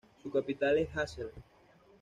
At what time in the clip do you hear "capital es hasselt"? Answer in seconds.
0.31-1.31